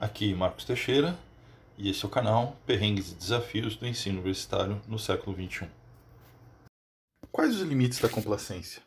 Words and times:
Aqui 0.00 0.32
Marcos 0.32 0.64
Teixeira 0.64 1.18
e 1.76 1.90
esse 1.90 2.04
é 2.04 2.06
o 2.06 2.10
canal 2.10 2.56
Perrengues 2.64 3.10
e 3.10 3.16
Desafios 3.16 3.74
do 3.74 3.84
Ensino 3.84 4.18
Universitário 4.18 4.80
no 4.86 4.96
século 4.96 5.34
XXI. 5.34 5.68
Quais 7.32 7.56
os 7.56 7.62
limites 7.62 7.98
da 7.98 8.08
complacência? 8.08 8.80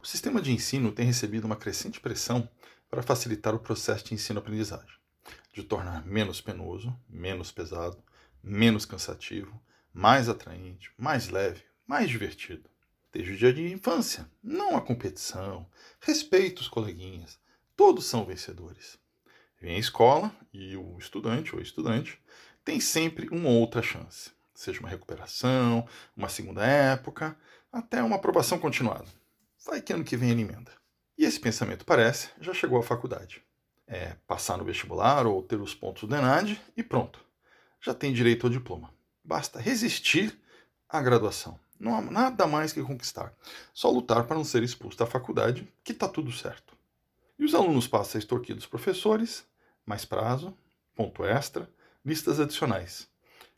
O 0.00 0.06
sistema 0.06 0.40
de 0.40 0.52
ensino 0.52 0.92
tem 0.92 1.06
recebido 1.06 1.44
uma 1.44 1.56
crescente 1.56 1.98
pressão 1.98 2.48
para 2.88 3.02
facilitar 3.02 3.52
o 3.52 3.58
processo 3.58 4.04
de 4.04 4.14
ensino-aprendizagem, 4.14 4.96
de 5.52 5.64
tornar 5.64 6.06
menos 6.06 6.40
penoso, 6.40 6.96
menos 7.08 7.50
pesado, 7.50 8.00
menos 8.40 8.86
cansativo, 8.86 9.60
mais 9.92 10.28
atraente, 10.28 10.92
mais 10.96 11.30
leve, 11.30 11.64
mais 11.84 12.08
divertido. 12.08 12.70
Desde 13.12 13.32
o 13.32 13.36
dia 13.36 13.52
de 13.52 13.72
infância, 13.72 14.30
não 14.40 14.76
há 14.76 14.80
competição, 14.80 15.66
respeito 15.98 16.60
os 16.60 16.68
coleguinhas, 16.68 17.40
todos 17.74 18.04
são 18.04 18.24
vencedores. 18.24 19.02
Vem 19.64 19.76
a 19.76 19.78
escola 19.78 20.30
e 20.52 20.76
o 20.76 20.98
estudante 20.98 21.56
ou 21.56 21.62
estudante 21.62 22.20
tem 22.62 22.78
sempre 22.78 23.30
uma 23.30 23.48
outra 23.48 23.80
chance, 23.80 24.30
seja 24.52 24.78
uma 24.78 24.90
recuperação, 24.90 25.88
uma 26.14 26.28
segunda 26.28 26.66
época, 26.66 27.34
até 27.72 28.02
uma 28.02 28.16
aprovação 28.16 28.58
continuada. 28.58 29.06
Vai 29.64 29.80
que 29.80 29.94
ano 29.94 30.04
que 30.04 30.18
vem 30.18 30.32
ele 30.32 30.42
emenda. 30.42 30.70
E 31.16 31.24
esse 31.24 31.40
pensamento 31.40 31.86
parece 31.86 32.28
já 32.42 32.52
chegou 32.52 32.78
à 32.78 32.82
faculdade. 32.82 33.42
É 33.86 34.16
passar 34.26 34.58
no 34.58 34.66
vestibular 34.66 35.26
ou 35.26 35.42
ter 35.42 35.58
os 35.58 35.74
pontos 35.74 36.06
do 36.06 36.14
ENAD 36.14 36.60
e 36.76 36.82
pronto. 36.82 37.18
Já 37.80 37.94
tem 37.94 38.12
direito 38.12 38.46
ao 38.46 38.52
diploma. 38.52 38.92
Basta 39.24 39.58
resistir 39.58 40.38
à 40.86 41.00
graduação. 41.00 41.58
Não 41.80 41.96
há 41.96 42.02
nada 42.02 42.46
mais 42.46 42.70
que 42.70 42.82
conquistar. 42.82 43.32
Só 43.72 43.90
lutar 43.90 44.24
para 44.24 44.36
não 44.36 44.44
ser 44.44 44.62
expulso 44.62 44.98
da 44.98 45.06
faculdade, 45.06 45.66
que 45.82 45.92
está 45.92 46.06
tudo 46.06 46.30
certo. 46.30 46.76
E 47.38 47.46
os 47.46 47.54
alunos 47.54 47.88
passam 47.88 48.18
a 48.18 48.20
extorquir 48.20 48.54
dos 48.54 48.66
professores, 48.66 49.42
mais 49.86 50.04
prazo, 50.04 50.56
ponto 50.94 51.24
extra, 51.24 51.68
listas 52.04 52.38
adicionais, 52.40 53.08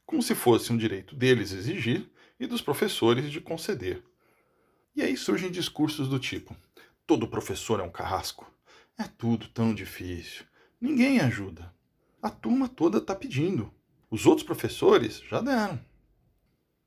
como 0.05 0.23
se 0.23 0.35
fosse 0.35 0.73
um 0.73 0.77
direito 0.77 1.15
deles 1.15 1.53
exigir 1.53 2.09
e 2.39 2.47
dos 2.47 2.61
professores 2.61 3.31
de 3.31 3.41
conceder. 3.41 4.03
E 4.95 5.03
aí 5.03 5.17
surgem 5.17 5.51
discursos 5.51 6.09
do 6.09 6.19
tipo: 6.19 6.57
todo 7.07 7.29
professor 7.29 7.81
é 7.81 7.83
um 7.83 7.91
carrasco, 7.91 8.51
é 8.99 9.05
tudo 9.05 9.49
tão 9.49 9.75
difícil, 9.75 10.45
ninguém 10.81 11.21
ajuda. 11.21 11.75
A 12.23 12.31
turma 12.31 12.69
toda 12.69 12.99
está 12.99 13.15
pedindo, 13.15 13.73
os 14.11 14.27
outros 14.27 14.47
professores 14.47 15.23
já 15.29 15.41
deram. 15.41 15.79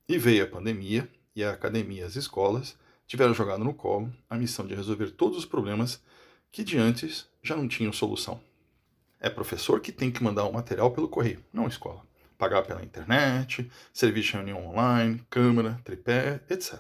E 0.08 0.18
veio 0.18 0.44
a 0.44 0.48
pandemia 0.48 1.10
e 1.36 1.44
a 1.44 1.52
academia 1.52 2.02
e 2.02 2.04
as 2.04 2.16
escolas 2.16 2.78
tiveram 3.06 3.34
jogado 3.34 3.64
no 3.64 3.74
colo 3.74 4.12
a 4.30 4.36
missão 4.36 4.66
de 4.66 4.74
resolver 4.74 5.12
todos 5.12 5.38
os 5.38 5.46
problemas 5.46 6.02
que 6.52 6.64
de 6.64 6.78
antes 6.78 7.28
já 7.44 7.56
não 7.56 7.68
tinham 7.68 7.94
solução. 7.94 8.42
É 9.20 9.30
professor 9.30 9.82
que 9.82 9.92
tem 9.92 10.10
que 10.10 10.24
mandar 10.24 10.46
o 10.46 10.54
material 10.54 10.92
pelo 10.92 11.10
correio, 11.10 11.44
não 11.52 11.68
escola. 11.68 12.02
Pagar 12.38 12.64
pela 12.64 12.84
internet, 12.84 13.70
serviço 13.94 14.30
de 14.30 14.34
reunião 14.36 14.66
online, 14.68 15.22
câmera, 15.30 15.80
tripé, 15.84 16.42
etc. 16.50 16.80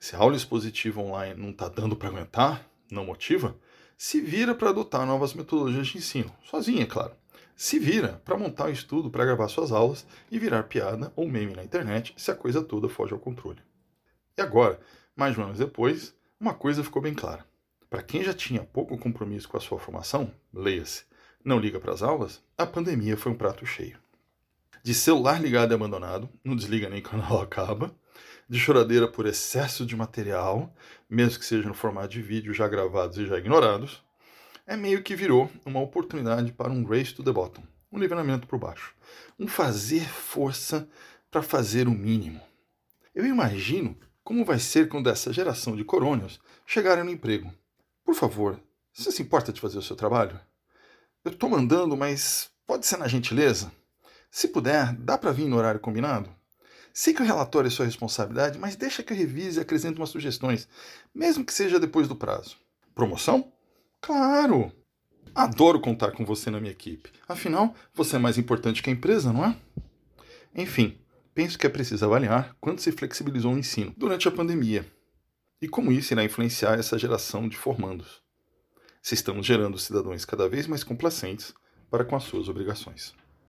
Se 0.00 0.16
a 0.16 0.18
aula 0.18 0.34
expositiva 0.34 1.00
online 1.00 1.40
não 1.40 1.50
está 1.50 1.68
dando 1.68 1.94
para 1.94 2.08
aguentar, 2.08 2.66
não 2.90 3.04
motiva, 3.04 3.56
se 3.96 4.20
vira 4.20 4.54
para 4.54 4.70
adotar 4.70 5.06
novas 5.06 5.34
metodologias 5.34 5.88
de 5.88 5.98
ensino, 5.98 6.34
sozinha, 6.42 6.82
é 6.82 6.86
claro. 6.86 7.12
Se 7.54 7.78
vira 7.78 8.20
para 8.24 8.38
montar 8.38 8.64
um 8.64 8.72
estudo 8.72 9.10
para 9.10 9.26
gravar 9.26 9.46
suas 9.48 9.70
aulas 9.70 10.06
e 10.30 10.38
virar 10.38 10.62
piada 10.62 11.12
ou 11.14 11.28
meme 11.28 11.54
na 11.54 11.62
internet 11.62 12.14
se 12.16 12.30
a 12.30 12.34
coisa 12.34 12.64
toda 12.64 12.88
foge 12.88 13.12
ao 13.12 13.20
controle. 13.20 13.60
E 14.36 14.40
agora, 14.40 14.80
mais 15.14 15.34
de 15.34 15.40
um 15.40 15.44
ano 15.44 15.52
depois, 15.52 16.14
uma 16.40 16.54
coisa 16.54 16.82
ficou 16.82 17.02
bem 17.02 17.12
clara. 17.12 17.44
Para 17.90 18.02
quem 18.02 18.24
já 18.24 18.32
tinha 18.32 18.64
pouco 18.64 18.96
compromisso 18.96 19.48
com 19.48 19.58
a 19.58 19.60
sua 19.60 19.78
formação, 19.78 20.32
leia-se, 20.50 21.04
não 21.44 21.58
liga 21.58 21.80
para 21.80 21.92
as 21.92 22.02
aulas, 22.02 22.42
a 22.56 22.66
pandemia 22.66 23.16
foi 23.16 23.32
um 23.32 23.36
prato 23.36 23.64
cheio. 23.64 23.98
De 24.82 24.94
celular 24.94 25.40
ligado 25.40 25.72
e 25.72 25.74
abandonado, 25.74 26.28
não 26.44 26.56
desliga 26.56 26.88
nem 26.88 27.02
quando 27.02 27.22
a 27.22 27.26
aula 27.26 27.44
acaba, 27.44 27.94
de 28.48 28.58
choradeira 28.58 29.06
por 29.06 29.26
excesso 29.26 29.86
de 29.86 29.94
material, 29.94 30.74
mesmo 31.08 31.38
que 31.38 31.44
seja 31.44 31.68
no 31.68 31.74
formato 31.74 32.08
de 32.08 32.22
vídeo 32.22 32.52
já 32.52 32.66
gravados 32.66 33.16
e 33.18 33.26
já 33.26 33.38
ignorados, 33.38 34.02
é 34.66 34.76
meio 34.76 35.02
que 35.02 35.14
virou 35.14 35.50
uma 35.64 35.80
oportunidade 35.80 36.52
para 36.52 36.70
um 36.70 36.84
race 36.84 37.14
to 37.14 37.22
the 37.22 37.32
bottom, 37.32 37.62
um 37.92 37.98
nivelamento 37.98 38.46
por 38.46 38.58
baixo, 38.58 38.94
um 39.38 39.46
fazer 39.46 40.08
força 40.08 40.88
para 41.30 41.42
fazer 41.42 41.86
o 41.86 41.92
mínimo. 41.92 42.40
Eu 43.14 43.26
imagino 43.26 43.96
como 44.22 44.44
vai 44.44 44.58
ser 44.58 44.88
quando 44.88 45.10
essa 45.10 45.32
geração 45.32 45.76
de 45.76 45.84
corônios 45.84 46.40
chegarem 46.66 47.04
no 47.04 47.10
emprego. 47.10 47.52
Por 48.04 48.14
favor, 48.14 48.60
você 48.92 49.10
se 49.12 49.22
importa 49.22 49.52
de 49.52 49.60
fazer 49.60 49.78
o 49.78 49.82
seu 49.82 49.96
trabalho? 49.96 50.38
Eu 51.22 51.32
estou 51.32 51.50
mandando, 51.50 51.94
mas 51.98 52.50
pode 52.66 52.86
ser 52.86 52.96
na 52.96 53.06
gentileza? 53.06 53.70
Se 54.30 54.48
puder, 54.48 54.94
dá 54.94 55.18
para 55.18 55.32
vir 55.32 55.46
no 55.46 55.56
horário 55.56 55.78
combinado? 55.78 56.34
Sei 56.94 57.12
que 57.12 57.20
o 57.20 57.26
relatório 57.26 57.68
é 57.68 57.70
sua 57.70 57.84
responsabilidade, 57.84 58.58
mas 58.58 58.74
deixa 58.74 59.02
que 59.02 59.12
eu 59.12 59.16
revise 59.16 59.58
e 59.58 59.60
acrescente 59.60 59.98
umas 59.98 60.08
sugestões, 60.08 60.66
mesmo 61.14 61.44
que 61.44 61.52
seja 61.52 61.78
depois 61.78 62.08
do 62.08 62.16
prazo. 62.16 62.56
Promoção? 62.94 63.52
Claro! 64.00 64.72
Adoro 65.34 65.78
contar 65.78 66.12
com 66.12 66.24
você 66.24 66.50
na 66.50 66.58
minha 66.58 66.72
equipe. 66.72 67.12
Afinal, 67.28 67.74
você 67.92 68.16
é 68.16 68.18
mais 68.18 68.38
importante 68.38 68.82
que 68.82 68.88
a 68.88 68.92
empresa, 68.92 69.30
não 69.30 69.44
é? 69.44 69.54
Enfim, 70.54 70.98
penso 71.34 71.58
que 71.58 71.66
é 71.66 71.70
preciso 71.70 72.06
avaliar 72.06 72.56
quanto 72.58 72.80
se 72.80 72.92
flexibilizou 72.92 73.52
o 73.52 73.58
ensino 73.58 73.92
durante 73.94 74.26
a 74.26 74.32
pandemia 74.32 74.90
e 75.60 75.68
como 75.68 75.92
isso 75.92 76.14
irá 76.14 76.24
influenciar 76.24 76.78
essa 76.78 76.98
geração 76.98 77.46
de 77.46 77.58
formandos 77.58 78.22
se 79.02 79.14
estamos 79.14 79.46
gerando 79.46 79.78
cidadãos 79.78 80.24
cada 80.24 80.48
vez 80.48 80.66
mais 80.66 80.84
complacentes 80.84 81.54
para 81.90 82.04
com 82.04 82.16
as 82.16 82.24
suas 82.24 82.48
obrigações. 82.48 83.14